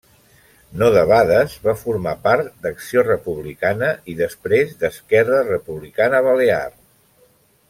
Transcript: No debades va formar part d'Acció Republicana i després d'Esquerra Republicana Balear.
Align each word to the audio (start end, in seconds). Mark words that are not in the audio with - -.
No 0.81 0.85
debades 0.93 1.51
va 1.67 1.75
formar 1.81 2.13
part 2.23 2.49
d'Acció 2.65 3.03
Republicana 3.09 3.91
i 4.15 4.19
després 4.25 4.75
d'Esquerra 4.81 5.45
Republicana 5.53 6.27
Balear. 6.31 6.61